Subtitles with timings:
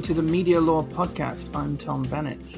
[0.00, 1.54] welcome to the Media Law Podcast.
[1.54, 2.56] I'm Tom Bennett.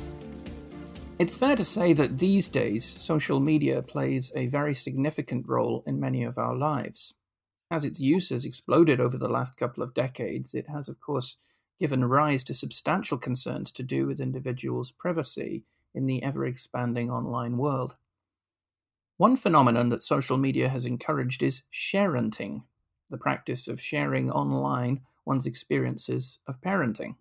[1.18, 5.98] It's fair to say that these days, social media plays a very significant role in
[5.98, 7.14] many of our lives.
[7.68, 11.38] As its use has exploded over the last couple of decades, it has, of course,
[11.80, 17.56] given rise to substantial concerns to do with individuals' privacy in the ever expanding online
[17.56, 17.96] world.
[19.16, 22.62] One phenomenon that social media has encouraged is sharenting,
[23.10, 27.16] the practice of sharing online one's experiences of parenting.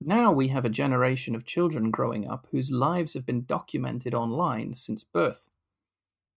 [0.00, 4.74] Now we have a generation of children growing up whose lives have been documented online
[4.74, 5.48] since birth.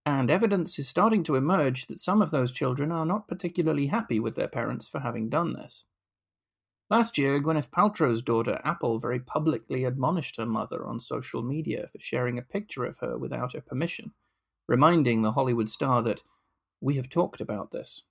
[0.06, 4.18] And evidence is starting to emerge that some of those children are not particularly happy
[4.18, 5.84] with their parents for having done this.
[6.88, 12.00] Last year, Gwyneth Paltrow's daughter Apple very publicly admonished her mother on social media for
[12.00, 14.12] sharing a picture of her without her permission,
[14.66, 16.24] reminding the Hollywood star that
[16.80, 18.02] we have talked about this.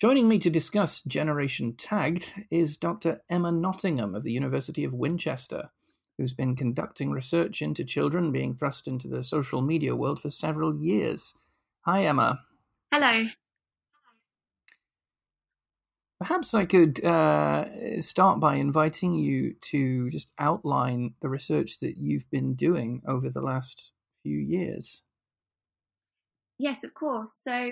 [0.00, 3.20] Joining me to discuss Generation Tagged is Dr.
[3.28, 5.68] Emma Nottingham of the University of Winchester,
[6.16, 10.74] who's been conducting research into children being thrust into the social media world for several
[10.74, 11.34] years.
[11.82, 12.40] Hi, Emma.
[12.90, 13.26] Hello.
[16.18, 22.30] Perhaps I could uh, start by inviting you to just outline the research that you've
[22.30, 25.02] been doing over the last few years.
[26.58, 27.32] Yes, of course.
[27.34, 27.70] So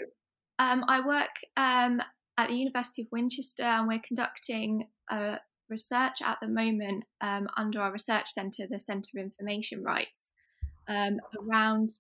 [0.59, 2.03] um, I work um,
[2.39, 5.39] at the University of Winchester, and we're conducting a
[5.69, 10.33] research at the moment um, under our research centre, the Centre of Information Rights,
[10.89, 11.91] um, around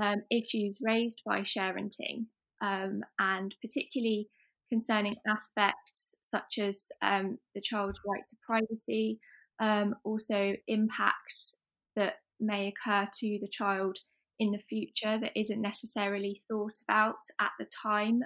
[0.00, 2.26] um, issues raised by sharenting,
[2.62, 4.28] um, and particularly
[4.70, 9.18] concerning aspects such as um, the child's right to privacy,
[9.58, 11.56] um, also impacts
[11.96, 13.98] that may occur to the child
[14.38, 18.22] in the future that isn't necessarily thought about at the time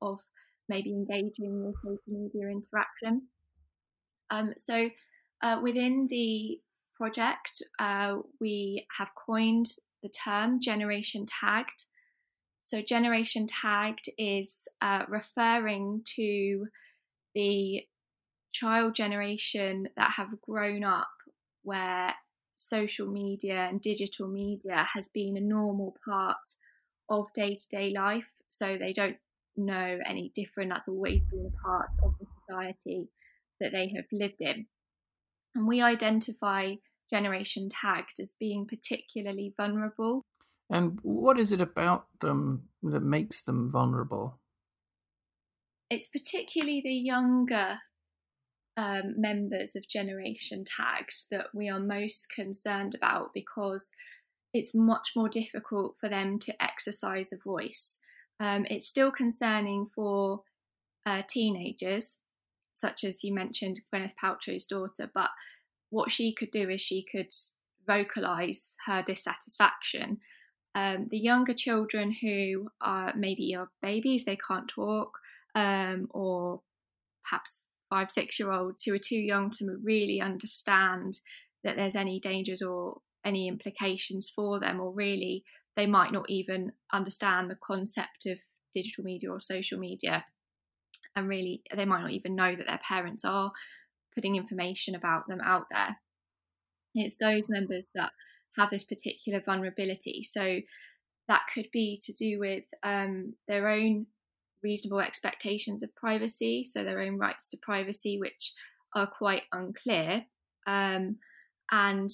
[0.00, 0.20] of
[0.70, 3.28] maybe engaging with social media interaction.
[4.30, 4.88] Um, so
[5.42, 6.60] uh, within the
[7.00, 9.66] project, uh, we have coined
[10.02, 11.84] the term generation tagged.
[12.64, 16.66] So, generation tagged is uh, referring to
[17.34, 17.82] the
[18.52, 21.08] child generation that have grown up
[21.62, 22.14] where
[22.56, 26.36] social media and digital media has been a normal part
[27.08, 28.28] of day to day life.
[28.50, 29.16] So, they don't
[29.60, 30.70] know any different.
[30.70, 33.08] That's always been a part of the society
[33.60, 34.66] that they have lived in.
[35.54, 36.74] And we identify
[37.12, 40.24] generation tagged as being particularly vulnerable.
[40.70, 44.38] And what is it about them that makes them vulnerable?
[45.90, 47.78] It's particularly the younger
[48.76, 53.92] um, members of Generation Tagged that we are most concerned about because
[54.54, 57.98] it's much more difficult for them to exercise a voice.
[58.40, 60.42] Um, it's still concerning for
[61.06, 62.18] uh, teenagers,
[62.72, 65.10] such as you mentioned, Gwyneth Paltrow's daughter.
[65.12, 65.30] But
[65.90, 67.32] what she could do is she could
[67.86, 70.18] vocalize her dissatisfaction.
[70.74, 75.18] Um, the younger children who are maybe are babies, they can't talk,
[75.54, 76.62] um, or
[77.24, 81.18] perhaps five, six year olds who are too young to really understand
[81.64, 85.44] that there's any dangers or any implications for them, or really
[85.76, 88.38] they might not even understand the concept of
[88.74, 90.24] digital media or social media
[91.16, 93.52] and really they might not even know that their parents are
[94.14, 95.96] putting information about them out there.
[96.94, 98.12] It's those members that
[98.56, 100.22] have this particular vulnerability.
[100.22, 100.60] So
[101.28, 104.06] that could be to do with um, their own
[104.62, 108.52] reasonable expectations of privacy so their own rights to privacy which
[108.94, 110.24] are quite unclear
[110.66, 111.16] um,
[111.70, 112.10] and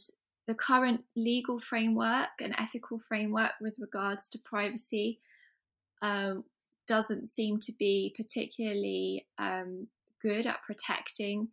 [0.46, 5.20] the current legal framework and ethical framework with regards to privacy
[6.02, 6.44] um,
[6.86, 9.88] doesn't seem to be particularly um,
[10.22, 11.48] good at protecting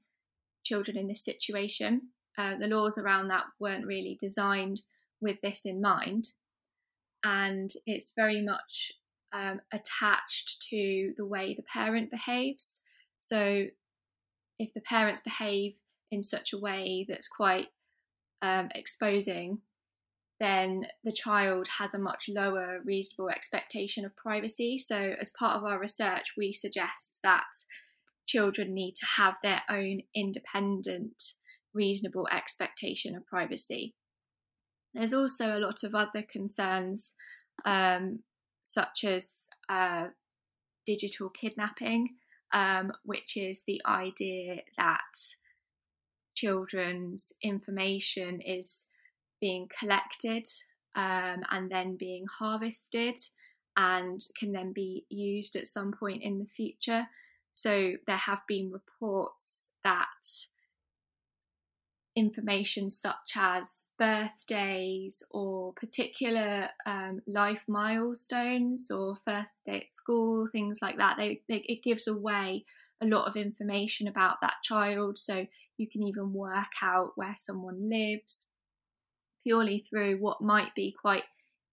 [0.63, 2.01] children in this situation.
[2.37, 4.81] Uh, the laws around that weren't really designed
[5.21, 6.29] with this in mind.
[7.23, 8.91] And it's very much
[9.33, 12.81] um, attached to the way the parent behaves.
[13.21, 13.65] So,
[14.59, 15.73] if the parents behave
[16.11, 17.67] in such a way that's quite
[18.43, 19.59] um, exposing,
[20.39, 24.77] then the child has a much lower reasonable expectation of privacy.
[24.77, 27.45] So, as part of our research, we suggest that
[28.27, 31.23] children need to have their own independent,
[31.73, 33.95] reasonable expectation of privacy.
[34.93, 37.15] There's also a lot of other concerns,
[37.65, 38.19] um,
[38.63, 40.07] such as uh,
[40.85, 42.09] digital kidnapping,
[42.53, 44.99] um, which is the idea that
[46.43, 48.87] children's information is
[49.39, 50.45] being collected
[50.95, 53.19] um, and then being harvested
[53.75, 57.07] and can then be used at some point in the future
[57.55, 60.47] So there have been reports that
[62.15, 70.79] information such as birthdays or particular um, life milestones or first day at school, things
[70.81, 71.15] like that.
[71.17, 72.65] They, they, it gives away
[73.01, 75.17] a lot of information about that child.
[75.17, 78.45] So you can even work out where someone lives
[79.45, 81.23] purely through what might be quite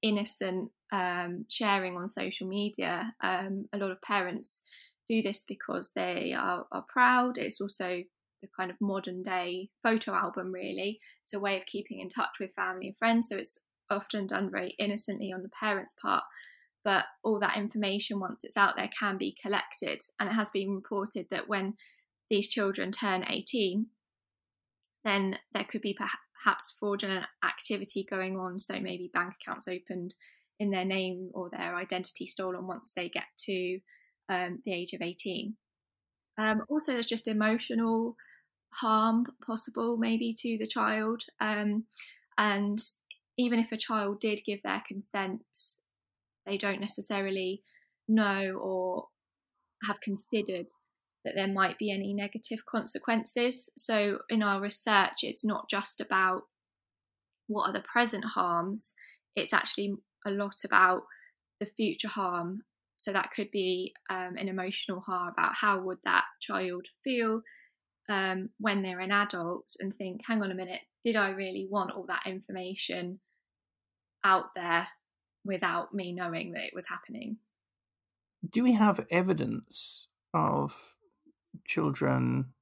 [0.02, 3.14] innocent um, sharing on social media.
[3.22, 4.62] Um, a lot of parents
[5.08, 7.38] do this because they are, are proud.
[7.38, 8.02] It's also
[8.42, 11.00] the kind of modern day photo album, really.
[11.24, 13.28] It's a way of keeping in touch with family and friends.
[13.28, 13.58] So it's
[13.90, 16.24] often done very innocently on the parents' part.
[16.82, 20.00] But all that information, once it's out there, can be collected.
[20.18, 21.74] And it has been reported that when
[22.30, 23.86] these children turn 18,
[25.04, 28.60] then there could be perhaps fraudulent activity going on.
[28.60, 30.14] So maybe bank accounts opened
[30.58, 33.80] in their name or their identity stolen once they get to
[34.28, 35.56] um, the age of 18.
[36.38, 38.16] Um, also, there's just emotional
[38.72, 41.24] harm possible maybe to the child.
[41.40, 41.84] Um,
[42.38, 42.78] and
[43.36, 45.42] even if a child did give their consent,
[46.46, 47.62] they don't necessarily
[48.08, 49.08] know or
[49.86, 50.66] have considered
[51.24, 53.70] that there might be any negative consequences.
[53.76, 56.42] So, in our research, it's not just about
[57.46, 58.94] what are the present harms,
[59.36, 59.94] it's actually
[60.26, 61.02] a lot about
[61.60, 62.60] the future harm.
[62.96, 67.42] So, that could be um, an emotional harm about how would that child feel
[68.10, 71.92] um, when they're an adult and think, hang on a minute, did I really want
[71.92, 73.20] all that information
[74.24, 74.88] out there
[75.44, 77.38] without me knowing that it was happening?
[78.48, 80.96] Do we have evidence of
[81.66, 82.52] children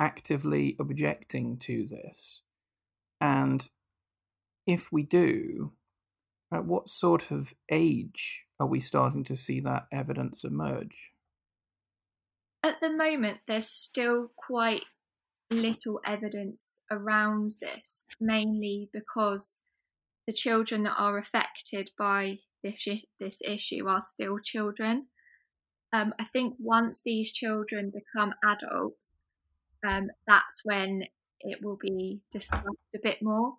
[0.00, 2.42] actively objecting to this?
[3.20, 3.68] And
[4.66, 5.72] if we do,
[6.52, 11.12] at what sort of age are we starting to see that evidence emerge?
[12.62, 14.84] At the moment, there's still quite
[15.50, 19.60] little evidence around this, mainly because
[20.26, 22.88] the children that are affected by this,
[23.20, 25.06] this issue are still children.
[25.94, 29.10] Um, I think once these children become adults,
[29.88, 31.04] um, that's when
[31.40, 32.64] it will be discussed
[32.96, 33.54] a bit more.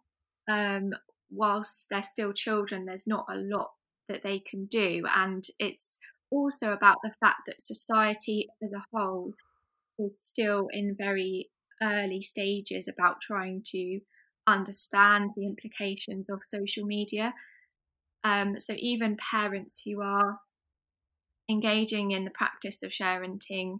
[0.49, 0.89] Um,
[1.31, 3.69] whilst they're still children, there's not a lot
[4.09, 5.97] that they can do, and it's
[6.29, 9.31] also about the fact that society as a whole
[9.97, 11.49] is still in very
[11.81, 14.01] early stages about trying to
[14.45, 17.33] understand the implications of social media.
[18.25, 20.39] Um, so even parents who are
[21.49, 23.79] engaging in the practice of sharenting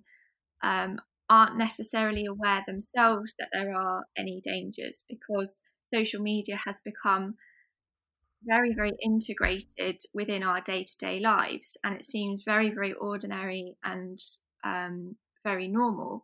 [0.63, 5.59] um, aren't necessarily aware themselves that there are any dangers because
[5.93, 7.35] social media has become
[8.45, 11.77] very, very integrated within our day to day lives.
[11.83, 14.19] And it seems very, very ordinary and
[14.63, 16.23] um, very normal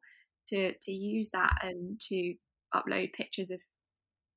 [0.50, 2.36] to, to use that and to
[2.76, 3.60] upload pictures of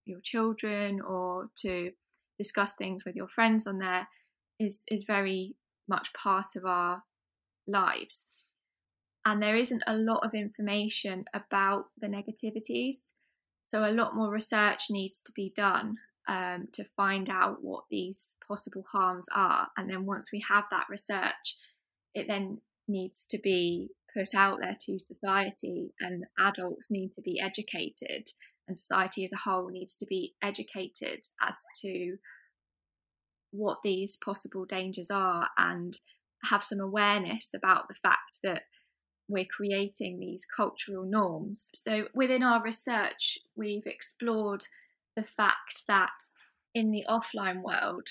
[0.06, 1.90] your children or to
[2.38, 4.08] discuss things with your friends on there
[4.58, 5.56] is, is very
[5.88, 7.02] much part of our
[7.66, 8.26] lives.
[9.24, 12.96] And there isn't a lot of information about the negativities.
[13.68, 15.96] So, a lot more research needs to be done
[16.28, 19.68] um, to find out what these possible harms are.
[19.76, 21.56] And then, once we have that research,
[22.14, 27.40] it then needs to be put out there to society, and adults need to be
[27.40, 28.28] educated,
[28.68, 32.16] and society as a whole needs to be educated as to
[33.54, 35.98] what these possible dangers are and
[36.50, 38.62] have some awareness about the fact that
[39.28, 41.70] we're creating these cultural norms.
[41.74, 44.64] So, within our research, we've explored
[45.16, 46.10] the fact that
[46.74, 48.08] in the offline world,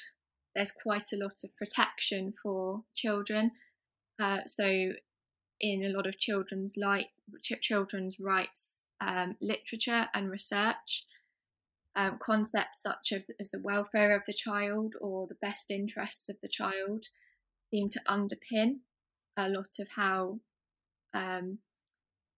[0.55, 3.51] there's quite a lot of protection for children.
[4.21, 4.65] Uh, so,
[5.61, 7.07] in a lot of children's light,
[7.43, 11.05] ch- children's rights um, literature and research,
[11.95, 16.49] um, concepts such as, the welfare of the child or the best interests of the
[16.49, 17.05] child
[17.71, 18.77] seem to underpin
[19.37, 20.39] a lot of how
[21.13, 21.59] um,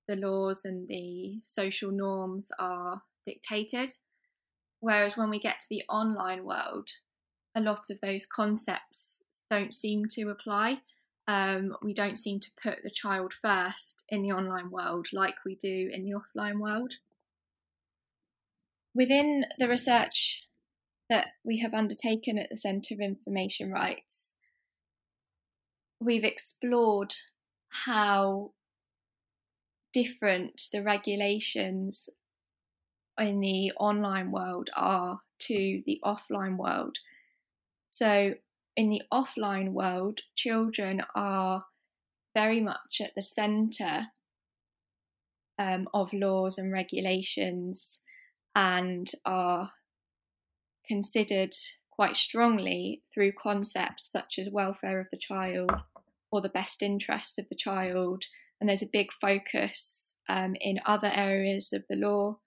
[0.08, 3.90] the laws and the social norms are dictated.
[4.80, 6.90] Whereas when we get to the online world,
[7.56, 10.80] a lot of those concepts don't seem to apply.
[11.28, 15.56] Um, we don't seem to put the child first in the online world like we
[15.56, 16.94] do in the offline world.
[18.96, 20.44] Within the research
[21.10, 24.34] that we have undertaken at the Centre of Information Rights,
[26.00, 27.14] we've explored
[27.68, 28.52] how
[29.92, 32.10] different the regulations
[33.20, 37.00] in the online world are to the offline world.
[37.90, 38.36] So,
[38.78, 41.66] in the offline world, children are
[42.34, 44.08] very much at the centre
[45.60, 48.02] um, of laws and regulations
[48.56, 49.72] and are
[50.88, 51.54] considered
[51.92, 55.72] quite strongly through concepts such as welfare of the child
[56.32, 58.24] or the best interests of the child.
[58.60, 62.38] And there's a big focus um, in other areas of the law,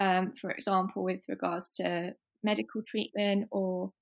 [0.00, 3.92] um, for example, with regards to medical treatment or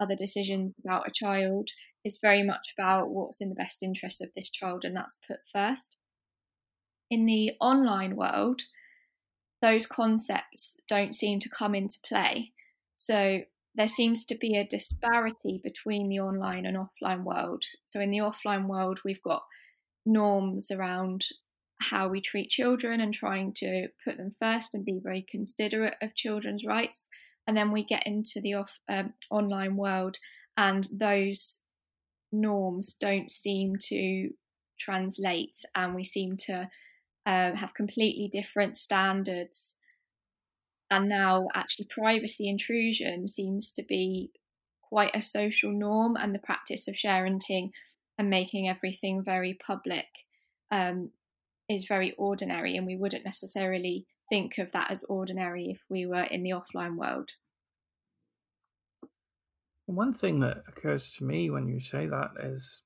[0.00, 1.68] other decisions about a child,
[2.04, 5.38] is very much about what's in the best interest of this child, and that's put
[5.54, 5.96] first.
[7.10, 8.62] In the online world,
[9.62, 12.52] those concepts don't seem to come into play.
[12.96, 13.42] So
[13.74, 17.64] there seems to be a disparity between the online and offline world.
[17.88, 19.44] So, in the offline world, we've got
[20.04, 21.24] norms around
[21.80, 26.14] how we treat children and trying to put them first and be very considerate of
[26.14, 27.08] children's rights.
[27.46, 30.18] And then we get into the off, um, online world,
[30.56, 31.60] and those
[32.30, 34.30] norms don't seem to
[34.78, 36.68] translate, and we seem to
[37.26, 39.76] uh, have completely different standards.
[40.90, 44.30] And now actually privacy intrusion seems to be
[44.82, 47.70] quite a social norm and the practice of sharenting
[48.18, 50.06] and making everything very public
[50.70, 51.10] um,
[51.68, 56.24] is very ordinary and we wouldn't necessarily think of that as ordinary if we were
[56.24, 57.30] in the offline world.
[59.86, 62.82] One thing that occurs to me when you say that is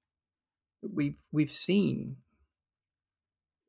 [0.83, 2.17] we've we've seen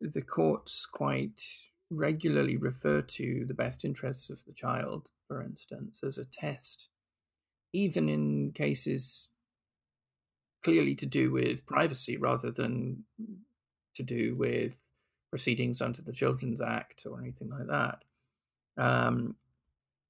[0.02, 1.42] the courts quite
[1.90, 6.90] regularly refer to the best interests of the child, for instance, as a test,
[7.74, 9.30] even in cases
[10.64, 13.04] clearly to do with privacy rather than
[13.96, 14.80] to do with
[15.30, 18.04] proceedings under the Children's Act or anything like that.
[18.82, 19.36] Um,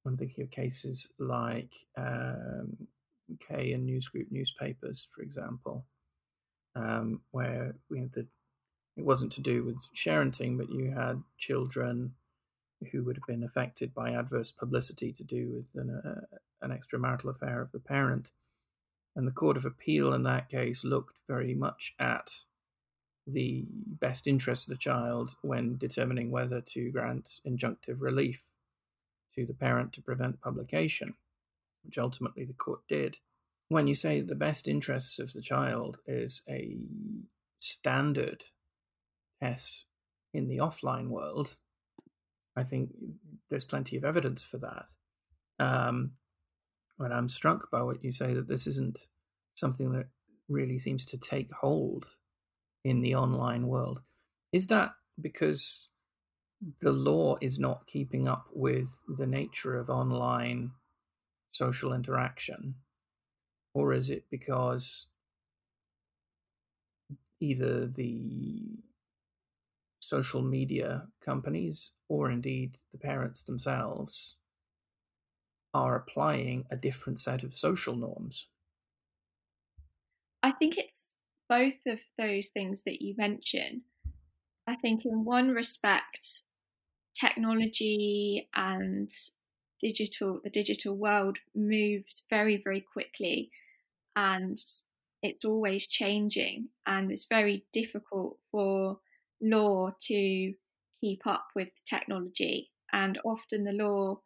[0.05, 2.87] I'm thinking of cases like um,
[3.47, 5.85] K and News Group Newspapers, for example,
[6.75, 8.25] um, where we know, the
[8.97, 12.13] it wasn't to do with sharenting, but you had children
[12.91, 17.29] who would have been affected by adverse publicity to do with an, uh, an extramarital
[17.29, 18.31] affair of the parent.
[19.15, 22.29] And the Court of Appeal in that case looked very much at
[23.25, 28.45] the best interest of the child when determining whether to grant injunctive relief
[29.35, 31.15] to the parent to prevent publication,
[31.83, 33.17] which ultimately the court did.
[33.69, 36.77] When you say the best interests of the child is a
[37.59, 38.45] standard
[39.41, 39.85] test
[40.33, 41.57] in the offline world,
[42.55, 42.89] I think
[43.49, 44.85] there's plenty of evidence for that.
[45.59, 46.11] Um,
[46.99, 48.99] and I'm struck by what you say that this isn't
[49.55, 50.07] something that
[50.49, 52.07] really seems to take hold
[52.83, 54.01] in the online world.
[54.51, 55.89] Is that because
[56.81, 60.71] the law is not keeping up with the nature of online
[61.51, 62.75] social interaction?
[63.73, 65.05] Or is it because
[67.39, 68.79] either the
[70.07, 74.37] social media companies or indeed the parents themselves
[75.73, 78.47] are applying a different set of social norms?
[80.43, 81.15] I think it's
[81.49, 83.83] both of those things that you mention.
[84.67, 86.43] I think, in one respect,
[87.13, 89.11] technology and
[89.79, 93.51] digital the digital world moves very very quickly
[94.15, 94.57] and
[95.23, 99.01] it's always changing and it's very difficult for
[99.41, 100.53] law to
[101.01, 104.19] keep up with technology, and often the law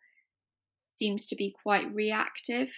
[0.98, 2.74] seems to be quite reactive.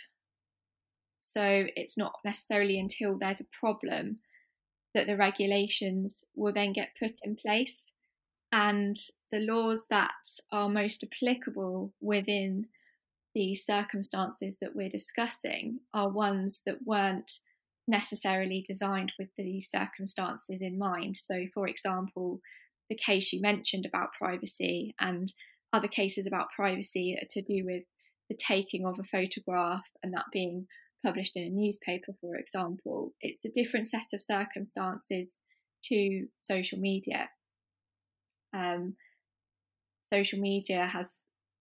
[1.20, 4.20] So it's not necessarily until there's a problem
[4.94, 7.92] that the regulations will then get put in place.
[8.52, 8.96] And
[9.32, 10.12] the laws that
[10.52, 12.68] are most applicable within
[13.34, 17.40] the circumstances that we're discussing are ones that weren't
[17.88, 21.18] necessarily designed with these circumstances in mind.
[21.18, 22.40] So, for example,
[22.90, 25.32] the case you mentioned about privacy and
[25.74, 27.84] other cases about privacy to do with
[28.30, 30.68] the taking of a photograph and that being
[31.06, 33.14] published in a newspaper, for example.
[33.20, 35.38] It's a different set of circumstances
[35.86, 37.30] to social media.
[38.56, 38.96] Um,
[40.14, 41.12] social media has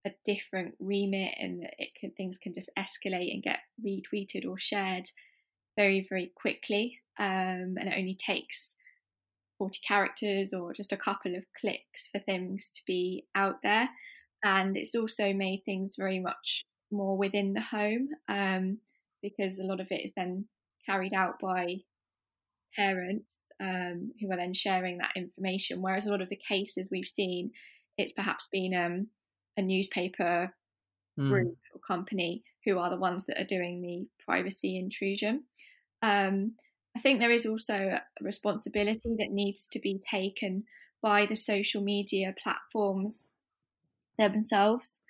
[0.06, 5.04] a different remit and it can, things can just escalate and get retweeted or shared
[5.76, 6.98] very, very quickly.
[7.18, 8.70] Um, and it only takes
[9.58, 13.88] 40 characters or just a couple of clicks for things to be out there.
[14.44, 18.78] And it's also made things very much more within the home um,
[19.22, 20.46] because a lot of it is then
[20.84, 21.76] carried out by
[22.74, 23.26] parents
[23.60, 25.80] um, who are then sharing that information.
[25.80, 27.52] Whereas a lot of the cases we've seen,
[27.96, 29.06] it's perhaps been um,
[29.56, 30.52] a newspaper
[31.18, 31.28] mm.
[31.28, 35.44] group or company who are the ones that are doing the privacy intrusion.
[36.02, 36.54] Um,
[36.96, 40.64] I think there is also a responsibility that needs to be taken
[41.00, 43.28] by the social media platforms
[44.18, 45.02] themselves.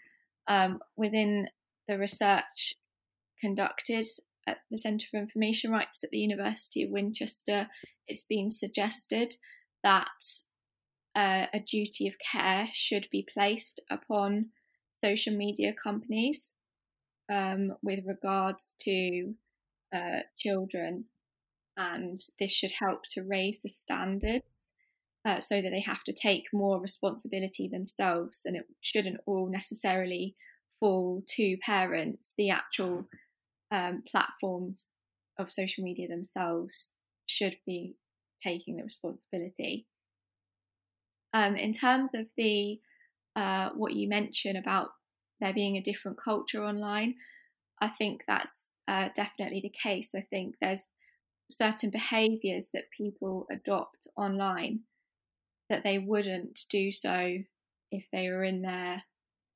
[0.47, 1.49] Um, within
[1.89, 2.75] the research
[3.41, 4.05] conducted
[4.47, 7.69] at the Centre for Information Rights at the University of Winchester,
[8.07, 9.35] it's been suggested
[9.83, 10.07] that
[11.15, 14.51] uh, a duty of care should be placed upon
[15.03, 16.55] social media companies
[17.31, 19.35] um, with regards to
[19.93, 21.05] uh, children,
[21.77, 24.45] and this should help to raise the standards
[25.25, 30.35] uh, so that they have to take more responsibility themselves, and it shouldn't all necessarily
[30.81, 32.35] fall to parents.
[32.37, 33.09] The actual
[33.71, 34.85] um, platforms
[35.39, 36.95] of social media themselves
[37.27, 37.97] should be
[38.43, 39.87] taking the responsibility.
[41.33, 42.81] Um, in terms of the
[43.35, 44.91] uh, what you mentioned about
[45.41, 47.15] there being a different culture online,
[47.81, 50.11] I think that's uh, definitely the case.
[50.15, 50.89] I think there's
[51.51, 54.81] certain behaviours that people adopt online
[55.69, 57.39] that they wouldn't do so
[57.91, 59.03] if they were in their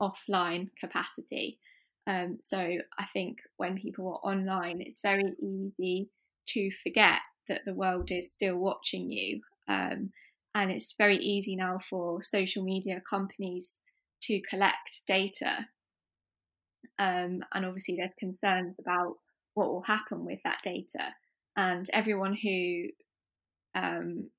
[0.00, 1.58] offline capacity.
[2.06, 6.10] Um, so I think when people are online, it's very easy
[6.48, 9.40] to forget that the world is still watching you.
[9.68, 10.10] Um,
[10.54, 13.78] and it's very easy now for social media companies
[14.22, 15.66] to collect data.
[16.98, 19.14] Um, and obviously, there's concerns about
[19.54, 21.14] what will happen with that data.
[21.56, 22.88] And everyone who
[23.74, 24.30] um,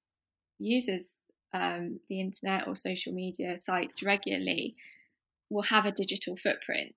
[0.59, 1.15] uses
[1.53, 4.75] um, the internet or social media sites regularly
[5.49, 6.95] will have a digital footprint.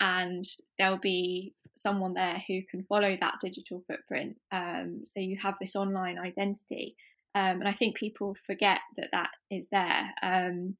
[0.00, 0.44] And
[0.78, 4.36] there'll be someone there who can follow that digital footprint.
[4.52, 6.96] Um, so you have this online identity.
[7.34, 10.12] Um, and I think people forget that that is there.
[10.22, 10.76] Um,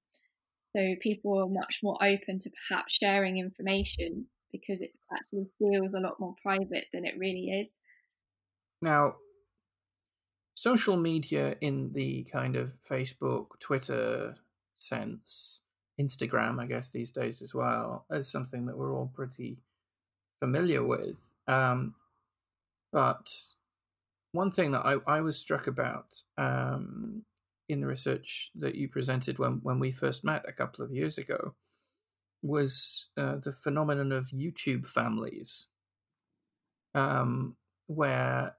[0.75, 6.01] so people are much more open to perhaps sharing information because it actually feels a
[6.01, 7.75] lot more private than it really is.
[8.81, 9.17] Now,
[10.55, 14.37] social media in the kind of Facebook, Twitter
[14.79, 15.61] sense,
[16.01, 19.59] Instagram, I guess these days as well, is something that we're all pretty
[20.41, 21.21] familiar with.
[21.47, 21.95] Um,
[22.93, 23.31] but
[24.33, 26.07] one thing that I, I was struck about
[26.37, 27.25] um,
[27.73, 31.19] in the research that you presented when, when we first met a couple of years
[31.19, 31.55] ago
[32.43, 35.67] was uh, the phenomenon of YouTube families,
[36.95, 37.57] um,
[37.87, 38.57] where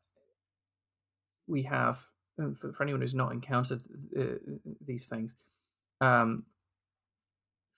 [1.47, 1.99] we have,
[2.37, 3.81] for, for, anyone who's not encountered
[4.17, 4.39] uh,
[4.85, 5.35] these things,
[6.01, 6.45] um,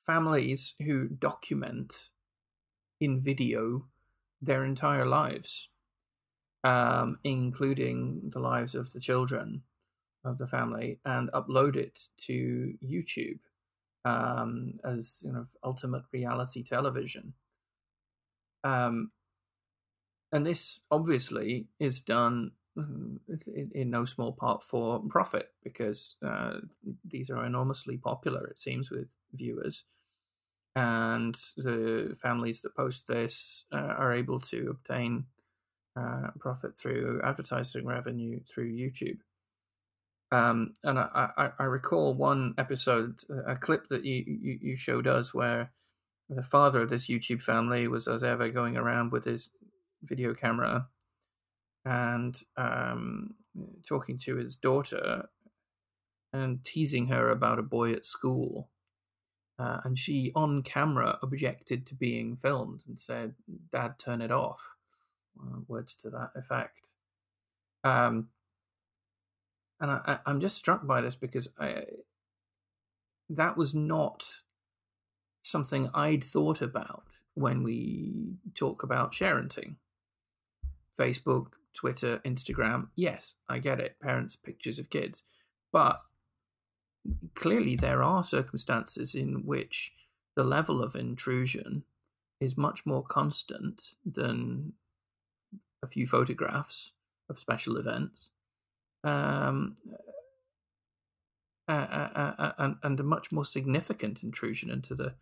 [0.06, 2.12] families who document
[3.00, 3.86] in video
[4.42, 5.70] their entire lives
[6.66, 9.62] um, including the lives of the children
[10.26, 13.40] of the family, and upload it to YouTube
[14.06, 17.34] um, as you know ultimate reality television.
[18.64, 19.12] Um,
[20.32, 26.58] and this obviously is done mm, in, in, no small part for profit because uh,
[27.04, 29.84] these are enormously popular, it seems, with viewers.
[30.76, 35.26] And the families that post this uh, are able to obtain
[35.96, 39.20] uh, profit through advertising revenue through YouTube.
[40.32, 45.06] Um, and I, I, I, recall one episode, a clip that you, you, you, showed
[45.06, 45.72] us where
[46.30, 49.52] the father of this YouTube family was, as ever, going around with his
[50.04, 50.88] video camera
[51.86, 53.36] and um,
[53.88, 55.30] talking to his daughter
[56.34, 58.70] and teasing her about a boy at school.
[59.58, 63.36] Uh, and she, on camera, objected to being filmed and said,
[63.72, 64.60] Dad, turn it off
[65.40, 66.82] uh, words to that effect.
[67.84, 68.30] Um,
[69.80, 71.84] and I, am just struck by this because I,
[73.30, 74.26] that was not
[75.44, 79.76] something I'd thought about when we talk about sharenting.
[81.00, 84.00] Facebook, Twitter, Instagram, yes, I get it.
[84.02, 85.24] Parents' pictures of kids.
[85.72, 86.02] But
[87.36, 89.92] clearly, there are circumstances in which
[90.36, 91.84] the level of intrusion
[92.40, 94.74] is much more constant than
[95.84, 96.94] a few photographs
[97.30, 98.32] of special events,
[99.06, 99.76] um,
[101.68, 105.14] and, and a much more significant intrusion into the,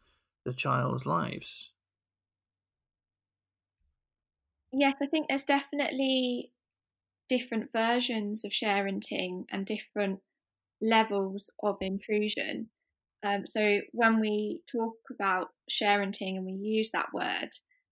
[0.46, 1.72] the child's lives.
[4.72, 6.52] Yes, I think there's definitely
[7.30, 10.20] different versions of sharenting and different
[10.82, 12.70] levels of intrusion.
[13.24, 17.50] Um, so when we talk about sharenting and we use that word,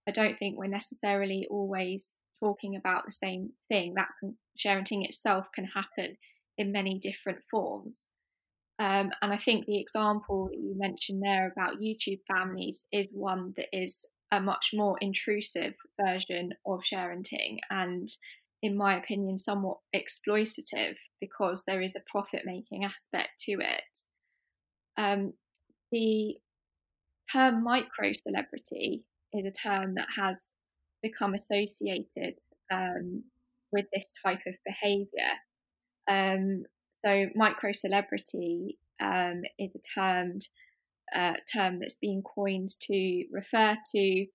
[0.07, 3.93] I don't think we're necessarily always talking about the same thing.
[3.95, 6.17] That can, sharenting itself can happen
[6.57, 7.97] in many different forms.
[8.79, 13.53] Um, and I think the example that you mentioned there about YouTube families is one
[13.57, 13.97] that is
[14.31, 15.73] a much more intrusive
[16.03, 17.57] version of sharenting.
[17.69, 18.09] And
[18.63, 23.83] in my opinion, somewhat exploitative because there is a profit making aspect to it.
[24.97, 25.33] Um,
[25.91, 26.35] the
[27.31, 30.37] term micro celebrity is a term that has
[31.01, 32.35] become associated
[32.71, 33.23] um,
[33.71, 35.31] with this type of behaviour.
[36.09, 36.63] Um,
[37.05, 40.47] so, micro celebrity um, is a termed
[41.15, 44.25] uh, term that's been coined to refer to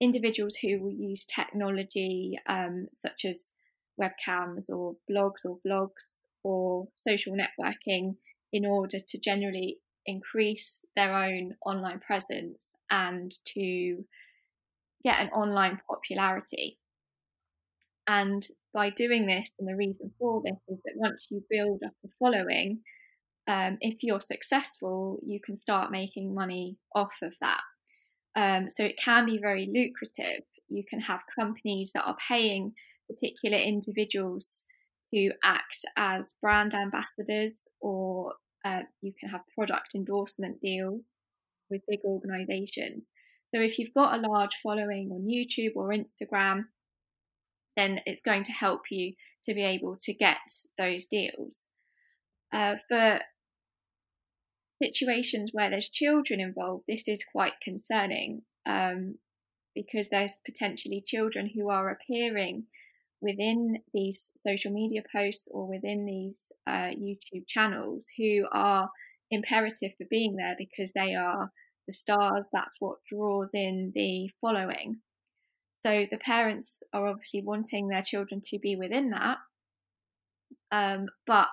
[0.00, 3.52] individuals who will use technology um, such as
[4.00, 6.04] webcams or blogs or vlogs
[6.44, 8.14] or social networking
[8.52, 12.58] in order to generally increase their own online presence
[12.90, 14.04] and to
[15.06, 16.78] get an online popularity.
[18.08, 18.42] And
[18.74, 22.08] by doing this, and the reason for this is that once you build up a
[22.18, 22.80] following,
[23.48, 27.60] um, if you're successful, you can start making money off of that.
[28.34, 30.44] Um, so it can be very lucrative.
[30.68, 32.72] You can have companies that are paying
[33.08, 34.64] particular individuals
[35.14, 41.04] to act as brand ambassadors, or uh, you can have product endorsement deals
[41.70, 43.04] with big organizations.
[43.56, 46.64] So if you've got a large following on YouTube or Instagram,
[47.74, 49.14] then it's going to help you
[49.44, 50.36] to be able to get
[50.76, 51.66] those deals.
[52.52, 53.20] Uh, for
[54.82, 59.14] situations where there's children involved, this is quite concerning um,
[59.74, 62.64] because there's potentially children who are appearing
[63.22, 68.90] within these social media posts or within these uh, YouTube channels who are
[69.30, 71.50] imperative for being there because they are
[71.86, 75.00] the stars, that's what draws in the following.
[75.82, 79.38] So the parents are obviously wanting their children to be within that,
[80.72, 81.48] um, but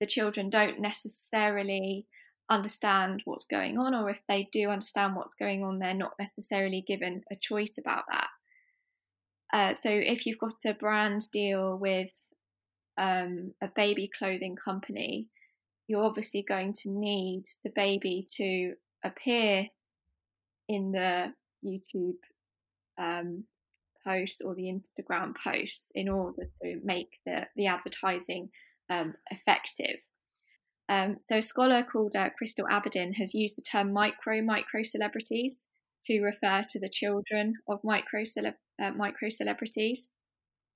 [0.00, 2.06] the children don't necessarily
[2.50, 6.84] understand what's going on, or if they do understand what's going on, they're not necessarily
[6.86, 8.28] given a choice about that.
[9.52, 12.10] Uh, so if you've got a brand deal with
[12.98, 15.28] um, a baby clothing company,
[15.86, 19.66] you're obviously going to need the baby to appear
[20.68, 21.32] in the
[21.64, 22.18] YouTube
[22.98, 23.44] um,
[24.06, 28.48] post or the Instagram posts in order to make the, the advertising
[28.90, 29.96] um, effective.
[30.88, 35.58] Um, so, a scholar called uh, Crystal Abidin has used the term micro micro celebrities
[36.06, 40.08] to refer to the children of micro cele- uh, micro celebrities.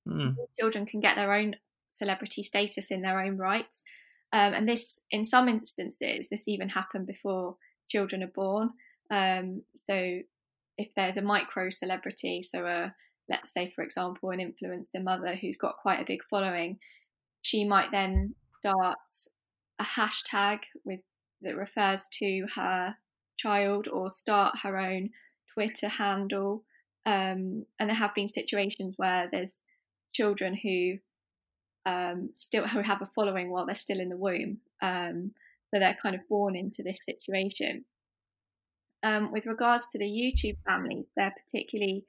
[0.09, 0.37] Mm.
[0.59, 1.57] Children can get their own
[1.93, 3.75] celebrity status in their own right,
[4.33, 7.57] um, and this, in some instances, this even happened before
[7.89, 8.71] children are born.
[9.11, 10.19] Um, so,
[10.79, 12.95] if there's a micro celebrity, so a
[13.29, 16.79] let's say, for example, an influencer mother who's got quite a big following,
[17.43, 18.97] she might then start
[19.79, 21.01] a hashtag with
[21.43, 22.95] that refers to her
[23.37, 25.11] child or start her own
[25.53, 26.65] Twitter handle.
[27.05, 29.61] Um, and there have been situations where there's
[30.15, 30.99] children who
[31.91, 34.59] um, still who have a following while they're still in the womb.
[34.83, 35.33] Um,
[35.79, 37.85] they're kind of born into this situation.
[39.03, 42.05] Um, with regards to the YouTube families, they're particularly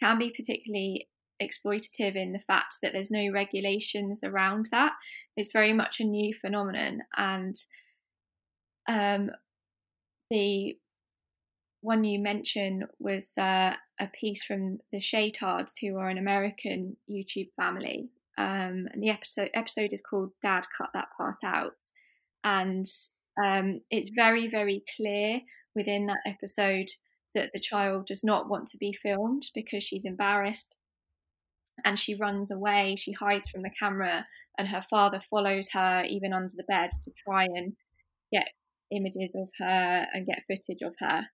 [0.00, 1.08] can be particularly
[1.42, 4.92] exploitative in the fact that there's no regulations around that.
[5.36, 7.54] It's very much a new phenomenon, and
[8.88, 9.30] um,
[10.30, 10.76] the
[11.82, 17.48] one you mentioned was uh, a piece from the Shaytards, who are an American YouTube
[17.56, 18.10] family.
[18.38, 21.76] Um, and the episode episode is called "Dad Cut That Part Out,"
[22.44, 22.86] and
[23.42, 25.40] um, it's very very clear
[25.74, 26.88] within that episode
[27.34, 30.74] that the child does not want to be filmed because she's embarrassed
[31.84, 32.96] and she runs away.
[32.96, 34.26] She hides from the camera,
[34.58, 37.74] and her father follows her even under the bed to try and
[38.32, 38.48] get
[38.90, 41.26] images of her and get footage of her.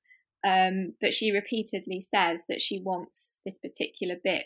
[0.46, 4.44] Um, but she repeatedly says that she wants this particular bit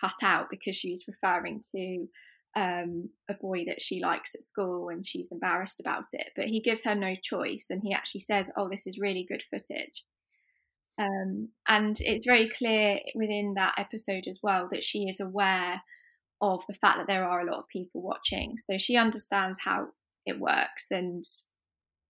[0.00, 2.08] cut out because she's referring to
[2.54, 6.28] um, a boy that she likes at school and she's embarrassed about it.
[6.36, 9.42] But he gives her no choice and he actually says, Oh, this is really good
[9.50, 10.04] footage.
[11.00, 15.82] Um, and it's very clear within that episode as well that she is aware
[16.40, 18.56] of the fact that there are a lot of people watching.
[18.70, 19.88] So she understands how
[20.26, 21.24] it works and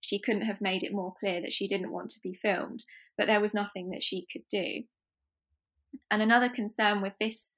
[0.01, 2.85] she couldn't have made it more clear that she didn't want to be filmed,
[3.17, 4.83] but there was nothing that she could do.
[6.11, 7.55] And another concern with this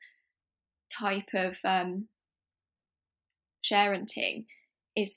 [0.92, 2.08] type of um,
[3.72, 4.44] sharenting
[4.96, 5.16] is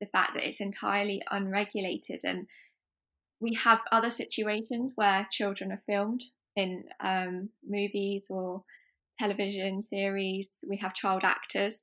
[0.00, 2.46] the fact that it's entirely unregulated and
[3.40, 6.22] we have other situations where children are filmed
[6.56, 8.62] in um, movies or
[9.18, 10.48] television series.
[10.66, 11.82] We have child actors.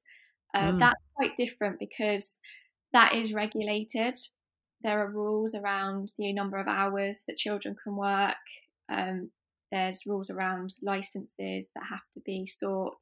[0.53, 0.79] Uh, mm.
[0.79, 2.39] That's quite different because
[2.93, 4.17] that is regulated.
[4.81, 8.35] There are rules around the number of hours that children can work.
[8.91, 9.31] Um,
[9.71, 12.95] there's rules around licenses that have to be sought.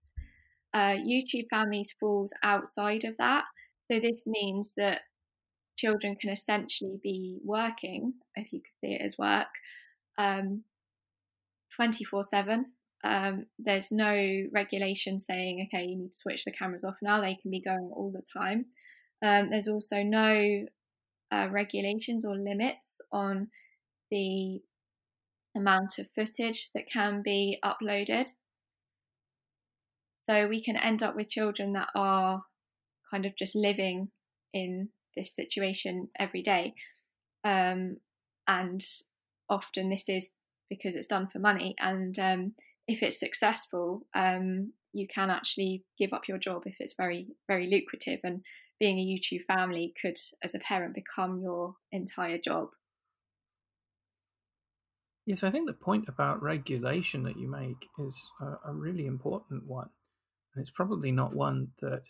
[0.74, 3.44] Uh, YouTube Families falls outside of that.
[3.92, 5.02] So this means that
[5.78, 9.48] children can essentially be working, if you could see it as work,
[10.18, 10.64] um,
[11.76, 12.66] 24 7.
[13.04, 17.20] Um, there's no regulation saying, okay, you need to switch the cameras off now.
[17.20, 18.66] They can be going all the time.
[19.24, 20.66] Um, there's also no
[21.32, 23.50] uh, regulations or limits on
[24.10, 24.62] the
[25.56, 28.32] amount of footage that can be uploaded.
[30.24, 32.44] So we can end up with children that are
[33.12, 34.10] kind of just living
[34.54, 36.74] in this situation every day.
[37.44, 37.98] Um,
[38.48, 38.82] and
[39.50, 40.30] often this is
[40.70, 41.76] because it's done for money.
[41.80, 42.54] And um,
[42.88, 47.70] if it's successful, um, you can actually give up your job if it's very, very
[47.70, 48.20] lucrative.
[48.24, 48.42] And
[48.80, 52.70] being a YouTube family could, as a parent, become your entire job.
[55.26, 59.66] Yes, I think the point about regulation that you make is a, a really important
[59.66, 59.90] one.
[60.54, 62.04] And it's probably not one that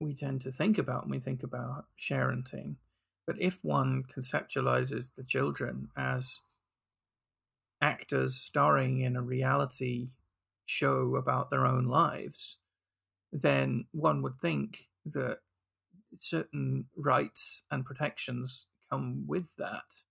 [0.00, 2.76] we tend to think about when we think about parenting.
[3.26, 6.40] But if one conceptualizes the children as
[7.80, 10.10] actors starring in a reality
[10.66, 12.58] show about their own lives,
[13.32, 15.38] then one would think that
[16.18, 20.04] certain rights and protections come with that,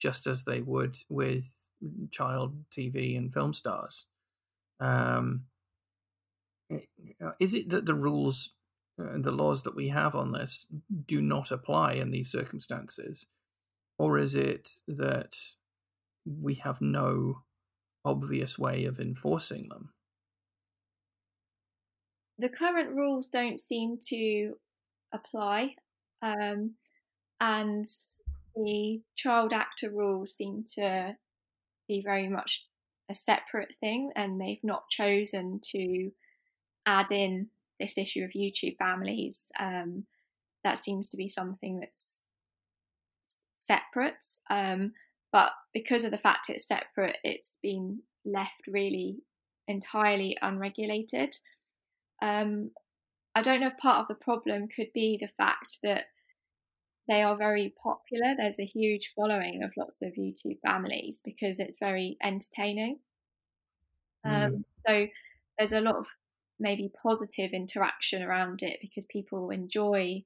[0.00, 1.50] just as they would with
[2.10, 4.06] child TV and film stars.
[4.80, 5.44] Um,
[7.40, 8.50] is it that the rules
[8.98, 10.66] and the laws that we have on this
[11.06, 13.26] do not apply in these circumstances?
[13.98, 15.36] Or is it that
[16.24, 17.42] we have no
[18.04, 19.90] obvious way of enforcing them?
[22.38, 24.54] The current rules don't seem to
[25.12, 25.76] apply,
[26.20, 26.74] um,
[27.40, 27.86] and
[28.56, 31.16] the child actor rules seem to
[31.86, 32.66] be very much
[33.08, 36.10] a separate thing, and they've not chosen to
[36.86, 37.48] add in
[37.80, 39.44] this issue of YouTube families.
[39.58, 40.04] Um,
[40.62, 42.20] that seems to be something that's
[43.58, 44.24] separate.
[44.50, 44.92] Um,
[45.32, 49.18] but because of the fact it's separate, it's been left really
[49.66, 51.34] entirely unregulated.
[52.22, 52.70] Um,
[53.34, 56.04] I don't know if part of the problem could be the fact that
[57.08, 58.34] they are very popular.
[58.36, 62.98] There's a huge following of lots of YouTube families because it's very entertaining.
[64.24, 64.46] Mm.
[64.46, 65.06] Um, so
[65.58, 66.06] there's a lot of
[66.58, 70.22] maybe positive interaction around it because people enjoy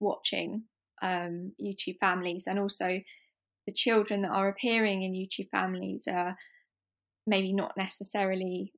[0.00, 0.64] watching
[1.02, 3.00] um, YouTube families and also
[3.66, 6.36] the children that are appearing in YouTube families are
[7.26, 8.72] maybe not necessarily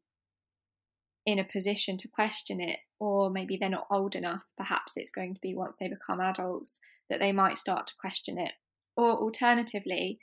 [1.26, 4.42] in a position to question it, or maybe they're not old enough.
[4.56, 6.78] Perhaps it's going to be once they become adults
[7.10, 8.52] that they might start to question it.
[8.96, 10.18] Or alternatively,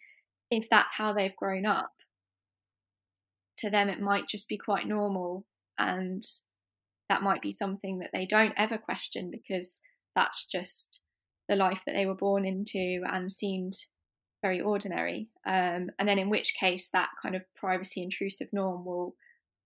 [0.49, 1.91] if that's how they've grown up,
[3.57, 5.45] to them it might just be quite normal
[5.77, 6.23] and
[7.09, 9.79] that might be something that they don't ever question because
[10.15, 11.01] that's just
[11.47, 13.73] the life that they were born into and seemed
[14.41, 15.29] very ordinary.
[15.45, 19.15] Um, and then, in which case, that kind of privacy intrusive norm will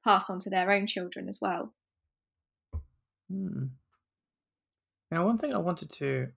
[0.03, 1.73] pass on to their own children as well.
[3.29, 3.65] Hmm.
[5.11, 6.27] Now, one thing I wanted to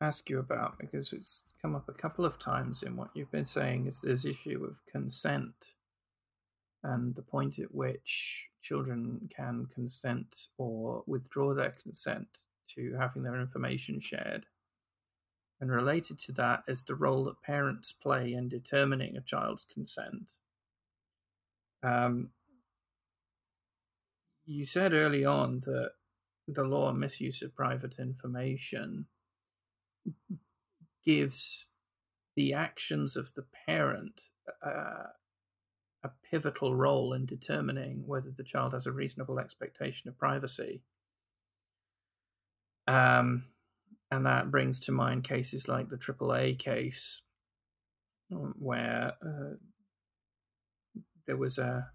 [0.00, 3.46] ask you about, because it's come up a couple of times in what you've been
[3.46, 5.54] saying, is this issue of consent
[6.82, 12.28] and the point at which children can consent or withdraw their consent
[12.68, 14.46] to having their information shared.
[15.60, 20.30] And related to that is the role that parents play in determining a child's consent.
[21.82, 22.30] Um,
[24.44, 25.90] you said early on that
[26.46, 29.06] the law on misuse of private information
[31.04, 31.66] gives
[32.36, 34.20] the actions of the parent
[34.64, 35.08] uh,
[36.08, 40.82] a pivotal role in determining whether the child has a reasonable expectation of privacy.
[42.86, 43.44] Um,
[44.10, 47.22] and that brings to mind cases like the AAA case,
[48.32, 49.56] um, where uh,
[51.26, 51.90] there was a.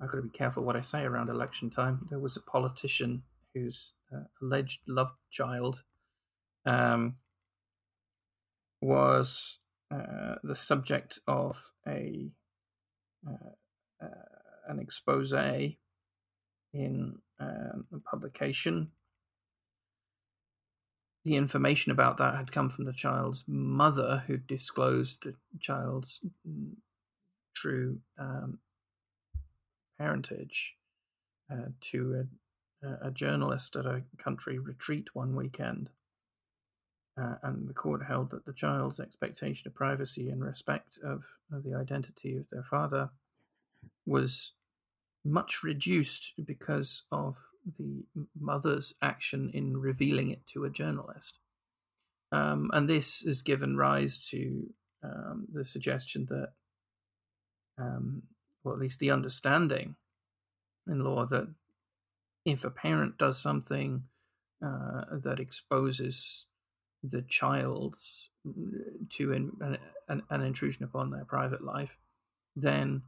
[0.00, 2.08] I've got to be careful what I say around election time.
[2.10, 3.22] There was a politician
[3.54, 5.84] whose uh, alleged love child
[6.66, 7.16] um,
[8.80, 9.60] was
[9.92, 12.30] uh, the subject of a
[13.26, 14.06] uh,
[14.68, 15.32] an expose
[16.72, 18.90] in um, a publication.
[21.24, 26.20] The information about that had come from the child's mother, who disclosed the child's
[27.54, 28.58] true um,
[29.98, 30.74] parentage
[31.50, 32.26] uh, to
[32.82, 35.90] a, a, journalist at a country retreat one weekend.
[37.20, 41.62] Uh, and the court held that the child's expectation of privacy in respect of, of
[41.62, 43.10] the identity of their father
[44.06, 44.52] was
[45.24, 47.36] much reduced because of
[47.78, 48.04] the
[48.38, 51.38] mother's action in revealing it to a journalist.
[52.32, 54.72] Um, and this has given rise to
[55.04, 56.52] um, the suggestion that,
[57.78, 58.22] um,
[58.64, 59.96] or at least the understanding
[60.88, 61.48] in law, that
[62.44, 64.04] if a parent does something
[64.64, 66.46] uh, that exposes
[67.02, 67.96] the child
[69.10, 71.96] to an, an, an, intrusion upon their private life,
[72.54, 73.02] then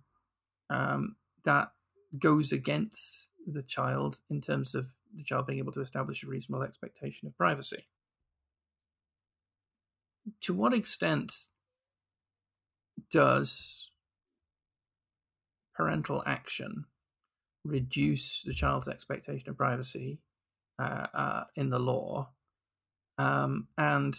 [0.71, 1.71] um, that
[2.19, 6.65] goes against the child in terms of the child being able to establish a reasonable
[6.65, 7.87] expectation of privacy.
[10.43, 11.33] To what extent
[13.13, 13.91] does
[15.75, 16.87] parental action
[17.65, 20.19] reduce the child's expectation of privacy
[20.79, 22.31] uh, uh, in the law?
[23.19, 24.17] Um, and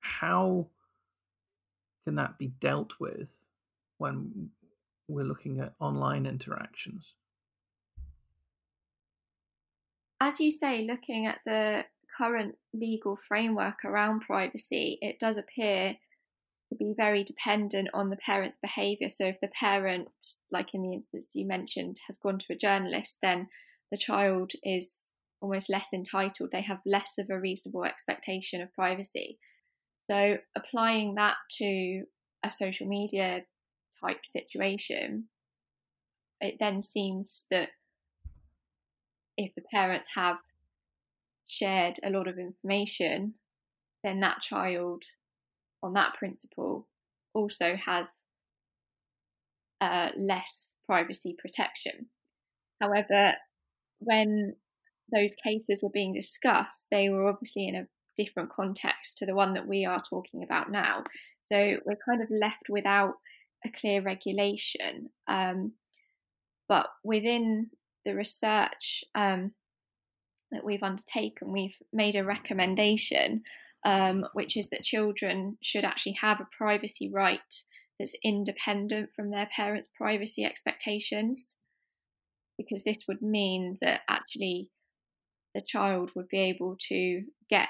[0.00, 0.68] how
[2.04, 3.28] can that be dealt with
[3.98, 4.50] when
[5.08, 7.14] we're looking at online interactions?
[10.20, 11.84] As you say, looking at the
[12.16, 15.96] current legal framework around privacy, it does appear
[16.68, 19.08] to be very dependent on the parent's behaviour.
[19.08, 20.08] So, if the parent,
[20.50, 23.48] like in the instance you mentioned, has gone to a journalist, then
[23.90, 25.06] the child is
[25.40, 26.50] almost less entitled.
[26.52, 29.38] They have less of a reasonable expectation of privacy.
[30.10, 32.04] So, applying that to
[32.44, 33.42] a social media
[34.02, 35.28] type situation,
[36.40, 37.70] it then seems that
[39.36, 40.36] if the parents have
[41.46, 43.34] shared a lot of information,
[44.02, 45.04] then that child,
[45.82, 46.88] on that principle,
[47.34, 48.08] also has
[49.80, 52.06] uh, less privacy protection.
[52.80, 53.32] However,
[54.00, 54.56] when
[55.12, 59.54] those cases were being discussed, they were obviously in a different context to the one
[59.54, 61.04] that we are talking about now.
[61.44, 63.14] So we're kind of left without
[63.64, 65.10] a clear regulation.
[65.28, 65.72] Um,
[66.68, 67.70] but within
[68.04, 69.52] the research um,
[70.52, 73.42] that we've undertaken, we've made a recommendation,
[73.84, 77.40] um, which is that children should actually have a privacy right
[77.98, 81.56] that's independent from their parents' privacy expectations,
[82.56, 84.70] because this would mean that actually
[85.54, 87.68] the child would be able to get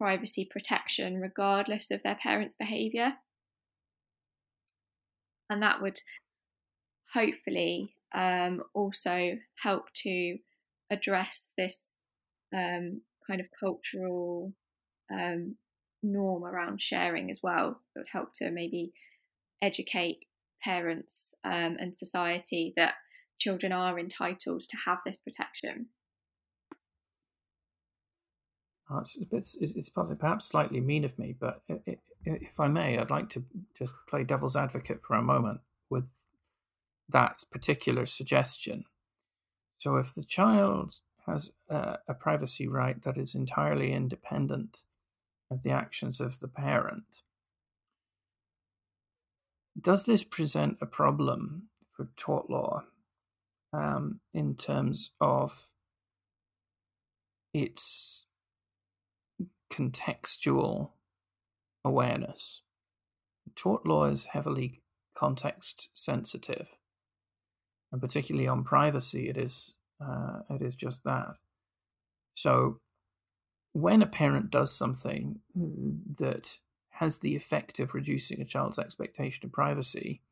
[0.00, 3.14] privacy protection regardless of their parents' behaviour
[5.50, 5.98] and that would
[7.12, 10.38] hopefully um, also help to
[10.90, 11.76] address this
[12.54, 14.52] um, kind of cultural
[15.12, 15.56] um,
[16.02, 17.80] norm around sharing as well.
[17.94, 18.92] It would help to maybe
[19.62, 20.18] educate
[20.62, 22.94] parents um, and society that
[23.38, 25.86] children are entitled to have this protection.
[29.00, 31.62] It's, it's, it's, perhaps slightly mean of me, but
[32.24, 33.44] if I may, I'd like to
[33.78, 36.04] just play devil's advocate for a moment with
[37.08, 38.84] that particular suggestion.
[39.78, 44.78] So, if the child has a, a privacy right that is entirely independent
[45.50, 47.22] of the actions of the parent,
[49.80, 52.84] does this present a problem for tort law
[53.72, 55.70] um, in terms of
[57.52, 58.23] its
[59.74, 60.90] contextual
[61.84, 62.62] awareness.
[63.56, 64.82] Tort law is heavily
[65.16, 66.68] context sensitive,
[67.92, 71.34] and particularly on privacy, it is uh, it is just that.
[72.34, 72.80] So,
[73.72, 76.58] when a parent does something that
[76.90, 80.22] has the effect of reducing a child's expectation of privacy,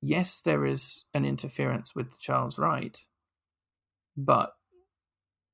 [0.00, 2.98] yes, there is an interference with the child's right,
[4.16, 4.54] but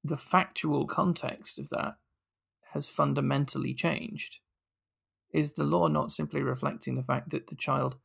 [0.05, 1.97] the factual context of that
[2.73, 4.41] has fundamentally changed?
[5.33, 7.97] Is the law not simply reflecting the fact that the child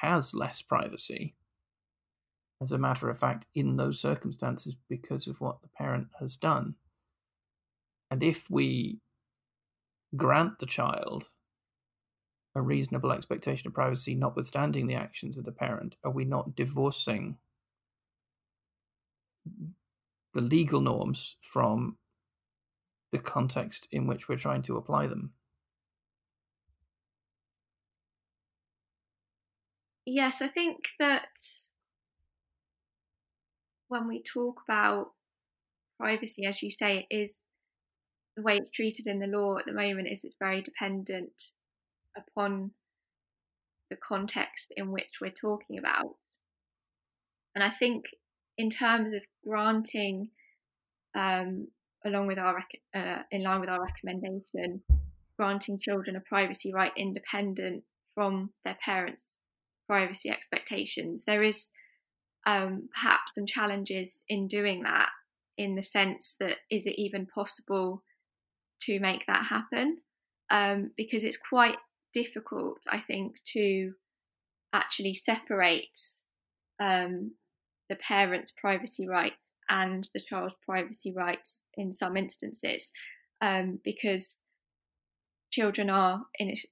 [0.00, 1.34] has less privacy?
[2.60, 6.74] As a matter of fact, in those circumstances, because of what the parent has done.
[8.10, 9.00] And if we
[10.16, 11.28] grant the child
[12.54, 17.36] a reasonable expectation of privacy, notwithstanding the actions of the parent, are we not divorcing
[20.34, 21.96] the legal norms from
[23.12, 25.32] the context in which we're trying to apply them.
[30.04, 31.28] Yes, I think that
[33.88, 35.10] when we talk about
[36.00, 37.40] privacy, as you say, it is
[38.36, 41.32] the way it's treated in the law at the moment is it's very dependent
[42.16, 42.72] upon
[43.90, 46.16] the context in which we're talking about.
[47.54, 48.04] And I think
[48.56, 50.30] in terms of granting
[51.14, 51.68] um,
[52.06, 52.62] along with our
[52.94, 54.82] uh, in line with our recommendation,
[55.36, 57.82] granting children a privacy right independent
[58.14, 59.30] from their parents'
[59.88, 61.24] privacy expectations.
[61.26, 61.70] There is
[62.46, 65.10] um, perhaps some challenges in doing that,
[65.56, 68.02] in the sense that is it even possible
[68.82, 69.98] to make that happen?
[70.50, 71.76] Um, because it's quite
[72.12, 73.92] difficult, I think, to
[74.72, 75.98] actually separate
[76.80, 77.32] um,
[77.88, 82.92] the parent's privacy rights and the child's privacy rights in some instances,
[83.40, 84.38] um, because
[85.50, 86.22] children are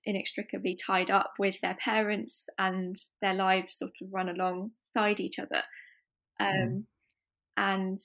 [0.04, 5.62] inextricably tied up with their parents and their lives sort of run alongside each other.
[6.38, 6.82] Um, mm.
[7.56, 7.98] And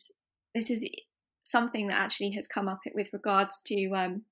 [0.53, 0.85] this is
[1.43, 4.23] something that actually has come up with regards to um,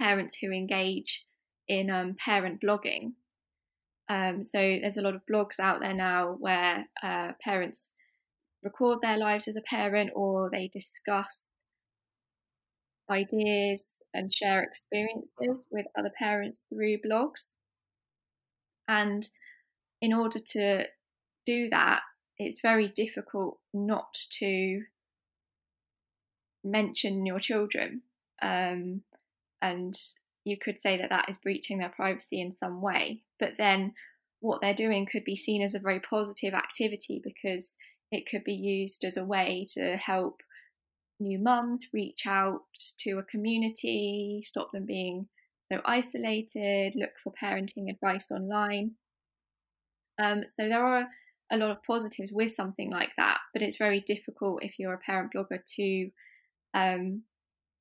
[0.00, 1.24] parents who engage
[1.68, 3.12] in um, parent blogging.
[4.08, 7.92] Um, so there's a lot of blogs out there now where uh, parents
[8.62, 11.46] record their lives as a parent or they discuss
[13.10, 17.54] ideas and share experiences with other parents through blogs.
[18.88, 19.28] And
[20.00, 20.84] in order to
[21.46, 22.00] do that,
[22.38, 24.82] it's very difficult not to
[26.64, 28.02] mention your children.
[28.42, 29.02] Um,
[29.62, 29.94] and
[30.44, 33.22] you could say that that is breaching their privacy in some way.
[33.38, 33.94] But then
[34.40, 37.76] what they're doing could be seen as a very positive activity because
[38.10, 40.40] it could be used as a way to help
[41.18, 42.62] new mums reach out
[42.98, 45.28] to a community, stop them being
[45.70, 48.92] so isolated, look for parenting advice online.
[50.20, 51.06] Um, so there are
[51.52, 54.98] a lot of positives with something like that, but it's very difficult if you're a
[54.98, 56.10] parent blogger to
[56.74, 57.22] um,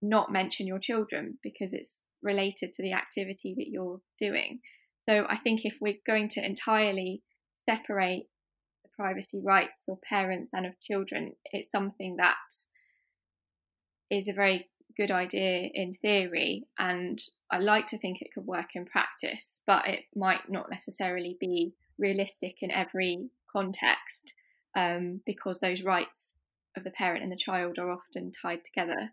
[0.02, 4.60] not mention your children because it's related to the activity that you're doing.
[5.08, 7.24] So I think if we're going to entirely
[7.68, 8.28] separate
[9.00, 12.36] privacy rights of parents and of children, it's something that
[14.12, 17.18] is a very good idea in theory, and
[17.50, 21.74] I like to think it could work in practice, but it might not necessarily be
[21.98, 24.34] realistic in every context
[24.76, 26.34] um, because those rights
[26.76, 29.12] of the parent and the child are often tied together.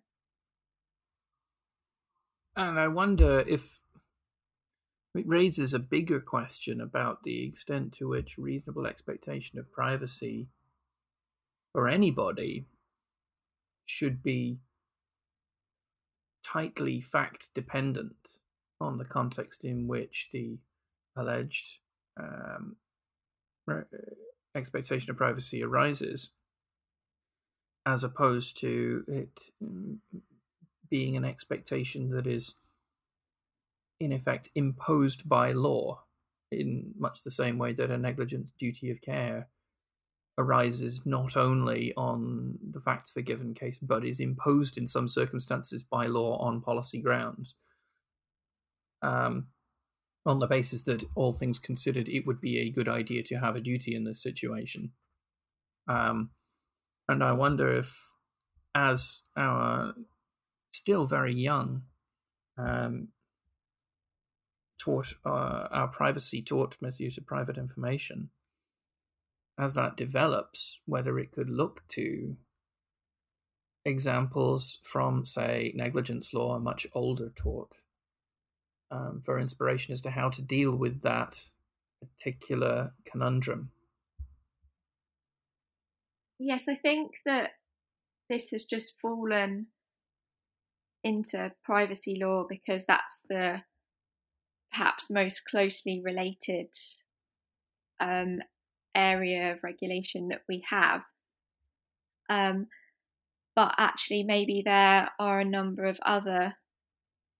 [2.56, 3.80] And I wonder if
[5.18, 10.48] it raises a bigger question about the extent to which reasonable expectation of privacy
[11.72, 12.66] for anybody
[13.86, 14.58] should be
[16.42, 18.16] tightly fact dependent
[18.80, 20.58] on the context in which the
[21.16, 21.78] alleged
[22.18, 22.76] um,
[24.54, 26.30] expectation of privacy arises,
[27.84, 29.28] as opposed to it
[29.62, 29.96] mm,
[30.90, 32.54] being an expectation that is,
[34.00, 36.02] in effect, imposed by law,
[36.50, 39.48] in much the same way that a negligent duty of care
[40.38, 45.08] arises not only on the facts of a given case, but is imposed in some
[45.08, 47.54] circumstances by law on policy grounds.
[49.02, 49.48] Um,
[50.26, 53.56] on the basis that all things considered, it would be a good idea to have
[53.56, 54.92] a duty in this situation.
[55.88, 56.30] Um,
[57.08, 57.96] and I wonder if,
[58.74, 59.94] as our
[60.74, 61.82] still very young,
[62.58, 63.08] um,
[64.86, 68.30] tort uh, our privacy tort misuse of private information,
[69.58, 72.36] as that develops, whether it could look to
[73.84, 77.74] examples from, say, negligence law, a much older tort,
[78.90, 81.40] um, for inspiration as to how to deal with that
[82.00, 83.70] particular conundrum.
[86.38, 87.50] Yes, I think that
[88.28, 89.66] this has just fallen
[91.02, 93.62] into privacy law because that's the
[94.72, 96.68] perhaps most closely related
[98.00, 98.40] um,
[98.94, 101.02] area of regulation that we have.
[102.28, 102.66] Um,
[103.54, 106.56] but actually, maybe there are a number of other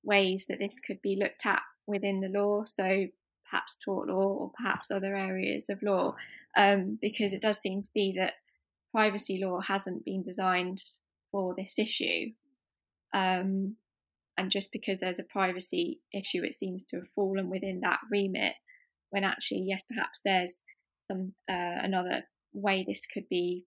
[0.03, 2.65] ways that this could be looked at within the law.
[2.65, 3.07] So
[3.51, 6.15] perhaps tort law or perhaps other areas of law,
[6.57, 8.35] um, because it does seem to be that
[8.93, 10.83] privacy law hasn't been designed
[11.31, 12.33] for this issue.
[13.13, 13.77] Um,
[14.39, 18.55] and just because there's a privacy issue, it seems to have fallen within that remit.
[19.11, 20.55] When actually, yes, perhaps there's
[21.11, 23.65] some uh, another way this could be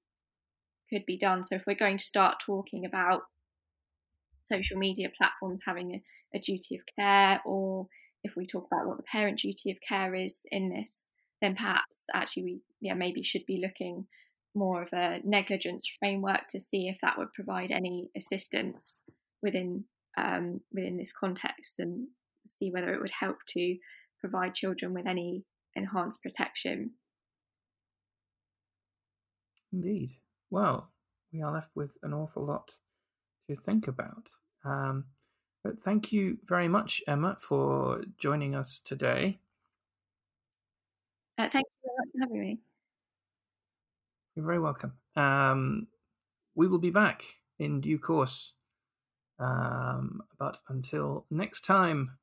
[0.92, 1.44] could be done.
[1.44, 3.22] So if we're going to start talking about
[4.46, 5.94] social media platforms having
[6.34, 7.88] a, a duty of care, or
[8.24, 10.92] if we talk about what the parent duty of care is in this,
[11.42, 14.06] then perhaps actually we yeah maybe should be looking
[14.56, 19.02] more of a negligence framework to see if that would provide any assistance
[19.42, 19.86] within
[20.24, 22.08] um, within this context and
[22.60, 23.78] see whether it would help to
[24.20, 25.44] provide children with any
[25.76, 26.92] enhanced protection
[29.72, 30.12] Indeed.
[30.50, 30.92] Well,
[31.32, 32.72] we are left with an awful lot
[33.50, 34.30] to think about.
[34.66, 35.06] Um,
[35.64, 39.40] but thank you very much, Emma, for joining us today.
[41.38, 42.60] Uh, thank you very much for having me.
[44.36, 44.94] You're very welcome.
[45.16, 45.88] Um,
[46.56, 47.24] we will be back
[47.60, 48.54] in due course.
[49.40, 52.18] Um, but until next time,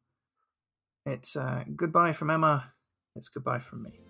[1.07, 2.73] it's uh, goodbye from Emma.
[3.15, 4.06] It's goodbye from me.